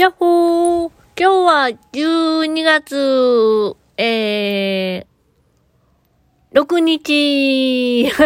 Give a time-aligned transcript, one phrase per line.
[0.00, 8.10] やっほー今日は12月、えー、6日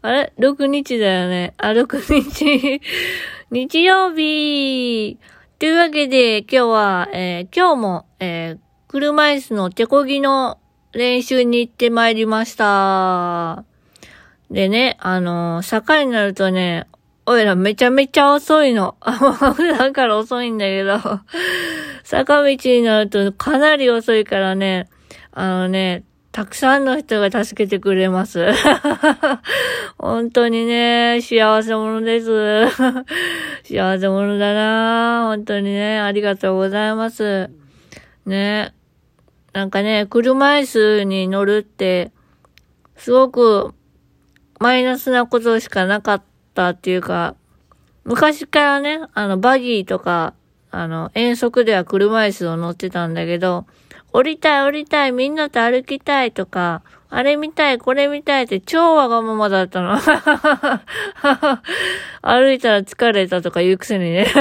[0.00, 1.52] あれ ?6 日だよね。
[1.58, 2.80] あ、6日
[3.52, 5.18] 日曜日
[5.58, 8.58] というわけで、今日は、えー、今日も、えー、
[8.88, 10.56] 車椅子の手こぎの
[10.92, 13.64] 練習に行ってまいりました。
[14.50, 16.86] でね、あのー、坂になるとね、
[17.26, 18.96] おいらめちゃめちゃ遅いの。
[19.00, 20.98] 普段から遅いんだけど、
[22.04, 24.88] 坂道になるとかなり遅いからね、
[25.32, 28.46] あのね、たくさんの人が助けてくれます。
[29.96, 32.66] 本当にね、幸せ者です。
[33.64, 37.48] 幸せ者だな本当にね、ありがとうございます。
[38.26, 38.74] ね。
[39.54, 42.10] なんかね、車椅子に乗るって、
[42.96, 43.72] すごく
[44.58, 46.33] マイナスなことしかなかった
[46.70, 47.34] っていうか、
[48.04, 50.34] 昔からね、あの、バギーとか、
[50.70, 53.66] あの、遠足では車椅子を乗ってたんだけど、
[54.12, 59.98] 降りたい降りたい、みんなと歩きたいとか、あれ見たい、これ見たいって超わがままだったの。
[62.22, 64.26] 歩いたら疲れたとか言うくせにね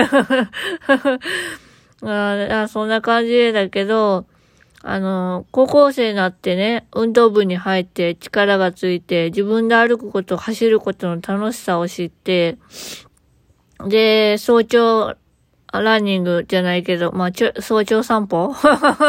[2.01, 2.67] あ。
[2.67, 4.25] そんな感じだけど、
[4.85, 12.57] あの、高校生になってね、運動部に入って力がついて、自分で歩くこと、走ることの楽しさを知って、
[13.87, 15.15] で、早朝
[15.71, 18.53] ランニングじゃないけど、まあ、ちょ、早朝散歩？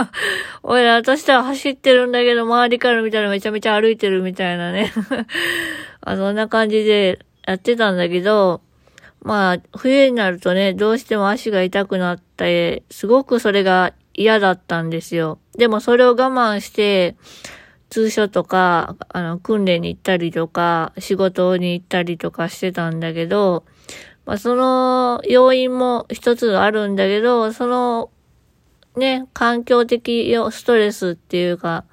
[0.63, 4.93] 俺ら、私とは走ってるんだけど、周りから見たらめちゃめちゃ歩いてるみたいなね
[6.03, 6.17] あ。
[6.17, 8.61] そんな感じでやってたんだけど、
[9.23, 15.39] まあ、冬になるとね、どうしても足が痛くなって、すごくそれが嫌だったんですよ。
[15.57, 17.17] でもそれを我慢して、
[17.91, 23.65] 通所とか、あの、訓練に行ったりとか、仕事に行ったりとかしてたんだけど、
[24.27, 28.11] まあ、その要因も一つあるんだけど、その、
[28.97, 31.85] ね、環境的ストレスっていうか、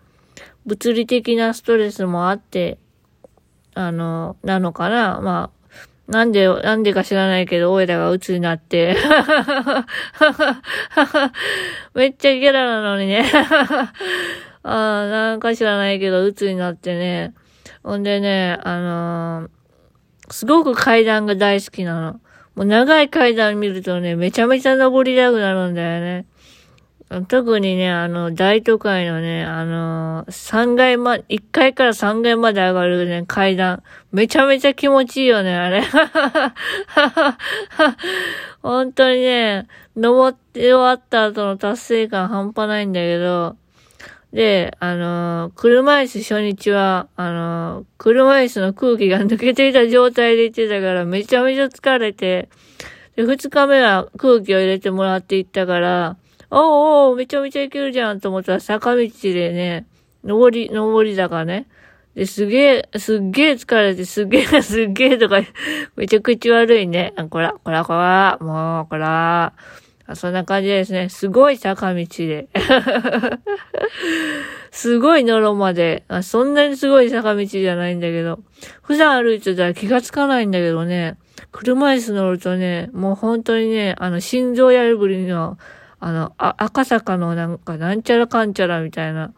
[0.65, 2.77] 物理的なストレスもあって、
[3.73, 5.19] あの、なのかな。
[5.21, 5.60] まあ、
[6.11, 8.97] なんで、なんでか知らないけど、オイラが鬱になって
[11.95, 13.31] めっちゃゲラなのにね
[14.63, 17.33] ああ、なんか知らないけど、鬱になってね。
[17.81, 19.49] ほんでね、あのー
[20.31, 22.13] すごく階段が大好きなの。
[22.55, 26.25] もう長い階段見るとね、めちゃめちゃ登りたくなるんだよね。
[27.27, 33.83] 特にね、あの、大都会のね、あの3階ま、1階から3階まで上がるね、階段。
[34.13, 35.83] めちゃめちゃ気持ちいいよね、あれ。
[38.63, 39.67] 本当にね、
[39.97, 43.57] 登って終わった後の達成感半端ないんだけど、
[44.31, 52.47] で、あのー、車椅子初日は、あのー、車椅子の空気が抜けていた状態で行ってたから、めちゃめちゃ疲れて、
[53.17, 56.15] で、二日目は空気を入れてもらって行ったから、
[56.51, 59.85] おうおう、めちゃめちゃ行けるじゃんと思ったら坂道でね、
[60.23, 61.65] 登り、登り坂ね。
[62.13, 65.41] で、すげえ、すっげえ疲れて、すげえ、 すっげえとか、
[65.95, 67.13] めちゃくちゃ悪いね。
[67.29, 69.53] こら、こら、こら、もう、こら。
[70.15, 71.07] そんな感じですね。
[71.07, 72.49] すごい坂道で。
[74.71, 76.21] すごいのろまであ。
[76.21, 78.39] そんなにすごい坂道じゃないんだけど。
[78.81, 81.15] 普段歩いてたら気がつかないんだけどね。
[81.53, 85.57] 車椅子乗るとね、もう本当にね、あの、心臓やるぶりの、
[86.01, 89.33] あの、あ赤坂のなんか、なんちゃらかんちゃらみたいな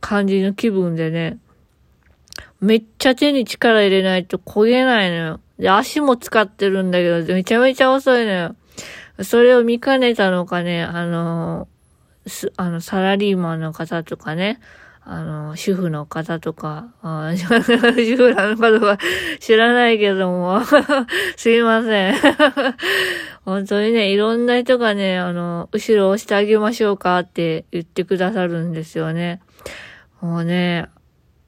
[0.00, 1.38] 感じの気分でね、
[2.60, 5.40] めっちゃ手に力入れないと焦げないのよ。
[5.58, 8.56] で、足も使ってるんだけど、めちゃめちゃ遅いのよ。
[9.22, 11.66] それを見かねたのかね、あの、
[12.26, 14.60] す、あの、サラリーマンの方とかね、
[15.08, 18.98] あの、主婦の方とか、あ主婦なのかとか
[19.38, 20.60] 知らないけども
[21.36, 22.14] すいません
[23.44, 29.40] 本当にね、いろんな人がね、あの、後ろ押してあげましょうかって言ってくださるんですよね。
[30.20, 30.88] もうね、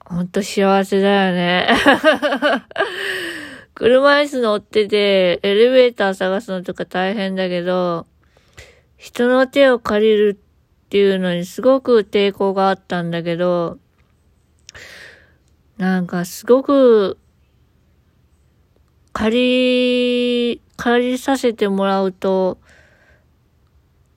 [0.05, 1.67] ほんと幸せだよね
[3.75, 8.07] 車椅子乗ってて、エレベーター探すのとか大変だけど、
[8.95, 10.48] 人の手を借りるって
[10.89, 13.77] っていうのにすごく抵抗があったんだけど、
[15.77, 17.19] なんかすごく、
[19.13, 22.57] 借り、借りさせてもらうと、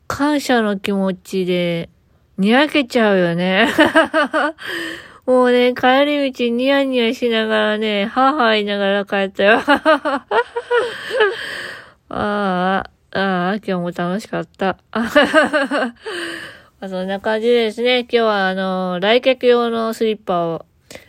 [0.07, 1.91] 感謝の気持ちで、
[2.39, 3.69] にやけちゃうよね。
[5.27, 9.61] もうね、帰り道ニヤニヤしながらね、母言いながら帰ったよ。
[9.69, 10.25] あ
[12.09, 14.79] あ、ああ、今日も楽しかった。
[16.82, 18.00] まそんな感じですね。
[18.00, 20.67] 今日はあの、来客用のスリッパを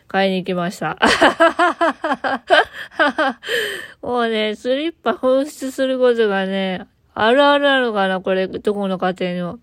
[0.08, 1.00] 買いに行きました。
[4.04, 6.86] もうね、スリッパ紛失することがね、
[7.16, 9.58] あるあるなのかなこれ、どこの家庭にも。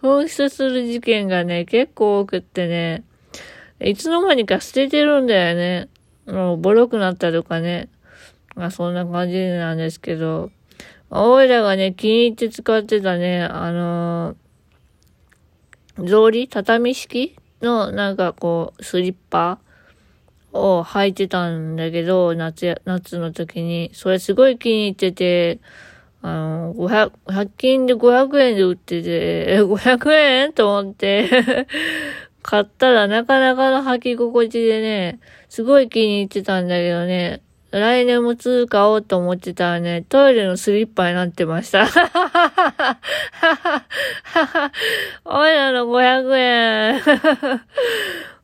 [0.00, 3.02] 紛失する事件がね、結構多くってね、
[3.80, 5.88] いつの間にか捨ててるんだよね。
[6.26, 7.88] もう、ボロくなったとかね。
[8.54, 10.52] まあ、そんな感じなんですけど、
[11.10, 14.36] おいらがね、気に入って使ってたね、あのー、
[16.04, 17.36] 草履畳式？
[17.62, 19.58] の、なんかこう、スリッパ
[20.52, 23.90] を履いてたんだけど、夏や、夏の時に。
[23.92, 25.58] それすごい気に入ってて、
[26.22, 30.52] あの、500、100均で500円で売ってて、え、500円？
[30.52, 31.28] と思って。
[32.42, 41.86] 買ったらなかなかの履き心地でね、すごい気に入ってたんだけどね、来年も通買おうと思ってたらね、トイレのスリッパになってました。
[45.26, 47.02] おいらの500円。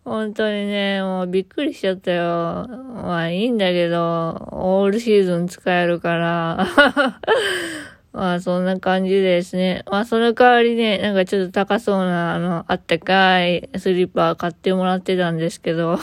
[0.05, 2.67] 本当にね、もうびっくりしちゃったよ。
[2.69, 6.67] まあいいんだけど、オールシーズン使えるから。
[8.13, 9.83] まあそんな感じですね。
[9.91, 15.99] まあその代わりね、なんかちょっと高そうな、あの、あったかいスリッパ買ってもらってたんですけど。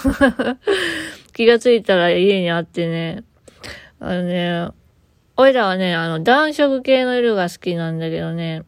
[1.34, 3.24] 気がついたら家にあってね。
[4.00, 4.70] あのね、
[5.38, 8.64] おいらはね、あの、暖色系の色が好きなんだけどね。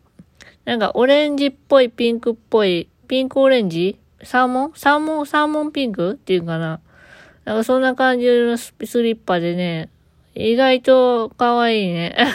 [0.65, 3.99] なんかオレンジっぽい、ピンクっぽい、ピンクオレンジ？
[4.23, 4.71] サーモン？
[4.75, 6.13] サーモン、サーモンピンク？
[6.13, 6.79] っていうかな。
[7.45, 9.89] なんかそんな感じのスリッパでね、
[10.35, 12.15] 意外と可愛いね。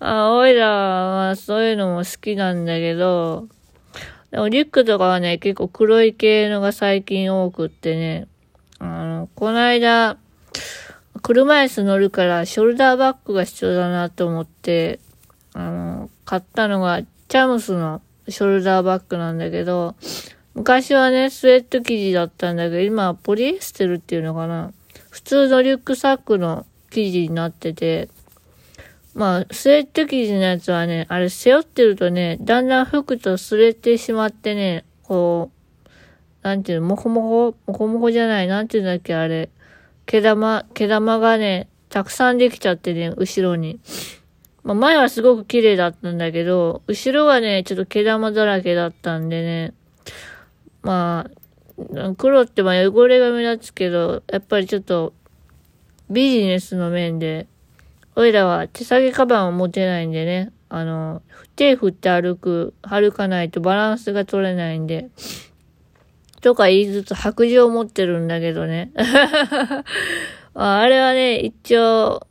[0.00, 3.46] あ、おいらはそういうのも好きなんだけど、
[4.30, 8.28] でもリュックとかはね、結構黒い系のが最近多くってね、
[8.78, 10.18] あの、この間、
[11.22, 15.00] 車椅子乗るからショルダーバッグが必要だなと思って、
[15.54, 19.94] あの、買ったのがチャムスのショルダーバッグなんだけど、
[20.54, 24.72] 昔はね、スウェット生地だったんだけど、今はポリエステルっていうのかな。
[25.10, 28.08] 普通のリュックサックの生地になってて、
[29.16, 35.50] まあ、スウェット生地のやつはね、あれ背負ってるとね、だんだん服と擦れてしまってね、こ
[35.86, 35.88] う、
[36.42, 39.48] なんていうの、もこもこ、もこもこじゃない、なんていうんだっけ、あれ。
[40.04, 43.80] 毛玉、毛玉がね、たくさんできちゃってね、後ろに。
[44.64, 49.72] まあ、前はすごく綺麗だったんだけど、後ろはね、ちょっと毛玉だらけだったんでね、
[50.82, 51.30] ま
[51.78, 55.14] あ、黒ってまあ汚れが目立つけど、やっぱりちょっと
[56.10, 57.46] ビジネスの面で、
[58.18, 61.20] おいらは手提げカバンを持てないんでね、あの、
[61.54, 65.10] 手振って歩く、歩かないとバランスが取れないんで、
[66.40, 68.90] とか言いつつ白状を持ってるんだけどね。
[70.54, 72.26] あれはね、一応、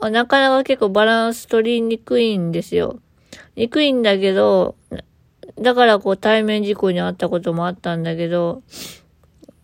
[0.00, 2.98] なかなか結構バランス取りにくいんですよ。
[3.54, 4.76] にくいんだけど、
[5.60, 8.62] だからこう対面事故にあったこともあったんだけど、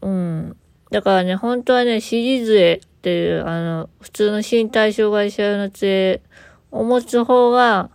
[0.03, 0.57] うん。
[0.91, 6.23] だからね、本当はね、シリーズへっていう、あの、普通の身体障害者用の杖
[6.71, 7.91] を持つ方が、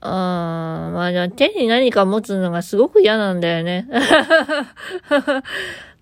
[0.00, 3.86] あまあ、手に何か持つのがすごく嫌なんだよね。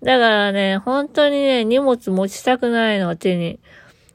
[0.01, 3.59] だからね、本当にね、荷物持ちたくないの、手に。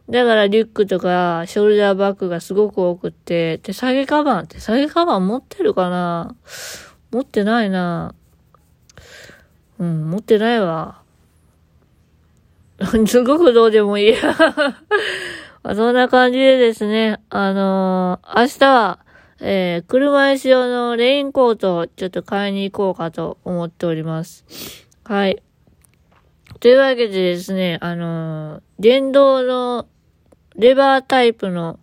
[0.08, 6.34] だからリュックとかショルダーバッグがすごく多くって、手提げカバン、手提げカバン持ってるかな？
[7.10, 8.14] 持ってないな
[9.78, 11.02] うん、持ってないわ。
[13.06, 14.14] すごくどうでもいい。
[15.74, 18.98] そんな感じでですね、あのー、明日は、
[19.40, 24.44] えー、車椅子用のレインコートをちょっと買いに行こうかと思っております。
[25.04, 25.42] はい。
[26.60, 29.86] というわけでですね、あのー、電動の
[30.54, 31.80] レバータイプの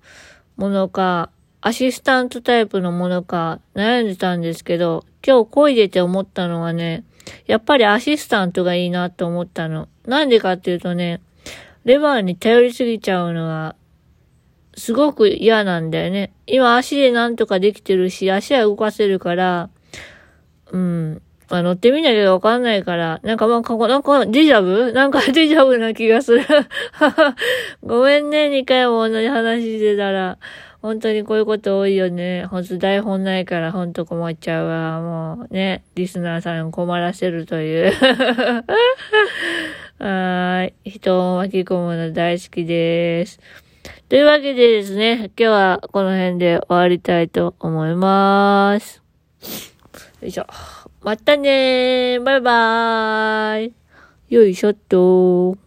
[0.56, 7.04] ものか、アシスタントタイプのものか悩んでたんですけど、今日漕いでて思ったのはね、
[7.46, 9.88] やっぱりアシスタントがいいなと思ったの。
[10.06, 11.22] なんでかっていうとね、
[11.84, 13.76] レバーに頼りすぎちゃうのは、
[14.76, 16.34] すごく嫌なんだよね。
[16.48, 19.70] 今足でなんとかできてるし、足は動かせるから、
[20.72, 21.22] うん。
[21.50, 24.92] まあ乗ってみなきゃわかんないから、なんかまあ、ここ、なんかデジャブ？
[24.94, 26.44] なんかデジャブな気がする。
[27.84, 30.38] ごめんね、2回も同じ話してたら。
[30.86, 32.46] 本当にこういうこと多いよね。
[32.46, 35.02] ほんと台本ないからほんと困っちゃうわ。
[35.02, 37.92] もうね、リスナーさん困らせるという。
[39.98, 40.92] はい。
[40.92, 43.40] 人を巻き込むの大好きです。
[44.10, 49.02] というわけでですね、今日はこの辺で終わりたいと思います。
[50.22, 50.46] よいしょ。
[51.02, 52.24] またねー。
[52.24, 53.74] バイバーイ。
[54.30, 55.58] よいしょっと